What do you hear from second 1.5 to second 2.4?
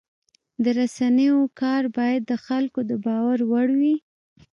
کار باید د